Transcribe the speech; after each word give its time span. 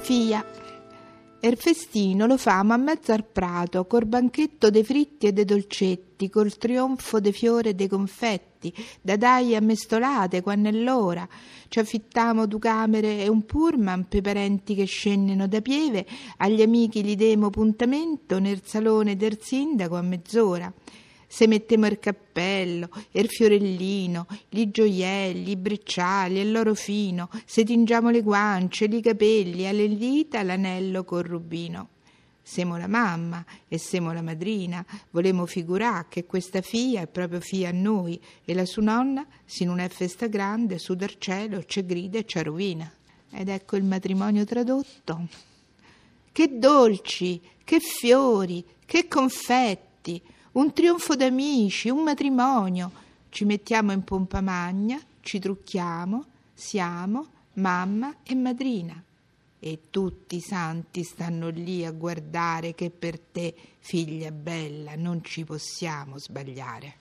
fia. 0.00 0.44
Il 1.42 1.56
festino 1.56 2.26
lo 2.26 2.36
famo 2.36 2.72
a 2.72 2.76
mezzo 2.76 3.12
al 3.12 3.24
prato, 3.24 3.86
col 3.86 4.06
banchetto 4.06 4.68
dei 4.68 4.84
fritti 4.84 5.26
e 5.26 5.32
dei 5.32 5.44
dolcetti, 5.44 6.28
col 6.28 6.56
trionfo 6.56 7.20
dei 7.20 7.32
fiori 7.32 7.70
e 7.70 7.74
dei 7.74 7.88
confetti, 7.88 8.72
da 9.00 9.16
dai 9.16 9.54
a 9.54 9.60
mestolate 9.60 10.42
quando 10.42 10.68
è 10.68 10.72
l'ora. 10.72 11.26
Ci 11.68 11.78
affittamo 11.78 12.46
due 12.46 12.58
camere 12.58 13.22
e 13.22 13.28
un 13.28 13.44
pullman 13.44 14.08
per 14.08 14.20
parenti 14.20 14.74
che 14.74 14.84
scendono 14.84 15.46
da 15.46 15.60
pieve, 15.60 16.06
agli 16.38 16.60
amici 16.60 17.02
li 17.02 17.16
demo 17.16 17.48
puntamento 17.48 18.38
nel 18.38 18.60
salone 18.64 19.16
del 19.16 19.38
sindaco 19.40 19.96
a 19.96 20.02
mezz'ora 20.02 20.72
se 21.32 21.46
mettiamo 21.46 21.86
il 21.86 22.00
cappello, 22.00 22.88
il 23.12 23.28
fiorellino, 23.28 24.26
i 24.48 24.68
gioielli, 24.72 25.52
i 25.52 25.56
bracciali, 25.56 26.50
loro 26.50 26.74
fino, 26.74 27.30
se 27.44 27.62
tingiamo 27.62 28.10
le 28.10 28.20
guance, 28.20 28.86
i 28.86 29.00
capelli, 29.00 29.68
alle 29.68 29.96
dita 29.96 30.42
l'anello 30.42 31.04
col 31.04 31.22
rubino. 31.22 31.90
Siamo 32.42 32.76
la 32.76 32.88
mamma 32.88 33.44
e 33.68 33.78
siamo 33.78 34.12
la 34.12 34.22
madrina, 34.22 34.84
volemo 35.10 35.46
figurare 35.46 36.06
che 36.08 36.24
questa 36.24 36.62
figlia 36.62 37.02
è 37.02 37.06
proprio 37.06 37.38
figlia 37.38 37.68
a 37.68 37.72
noi 37.72 38.20
e 38.44 38.52
la 38.52 38.64
sua 38.64 38.82
nonna, 38.82 39.24
se 39.44 39.64
non 39.64 39.78
è 39.78 39.88
festa 39.88 40.26
grande, 40.26 40.78
su 40.78 40.96
dal 40.96 41.14
cielo 41.16 41.62
ci 41.64 41.86
grida 41.86 42.18
e 42.18 42.24
ci 42.26 42.42
rovina. 42.42 42.92
Ed 43.30 43.48
ecco 43.48 43.76
il 43.76 43.84
matrimonio 43.84 44.44
tradotto. 44.44 45.28
Che 46.32 46.58
dolci, 46.58 47.40
che 47.62 47.78
fiori, 47.78 48.64
che 48.84 49.06
confetti, 49.06 50.20
un 50.52 50.72
trionfo 50.72 51.14
d'amici, 51.14 51.88
un 51.88 52.02
matrimonio. 52.02 52.90
Ci 53.28 53.44
mettiamo 53.44 53.92
in 53.92 54.02
pompa 54.02 54.40
magna, 54.40 55.00
ci 55.20 55.38
trucchiamo, 55.38 56.24
siamo 56.54 57.26
mamma 57.54 58.16
e 58.22 58.34
madrina. 58.34 59.02
E 59.62 59.78
tutti 59.90 60.36
i 60.36 60.40
santi 60.40 61.02
stanno 61.02 61.50
lì 61.50 61.84
a 61.84 61.92
guardare 61.92 62.74
che 62.74 62.90
per 62.90 63.20
te, 63.20 63.54
figlia 63.78 64.30
bella, 64.30 64.94
non 64.96 65.22
ci 65.22 65.44
possiamo 65.44 66.18
sbagliare. 66.18 66.96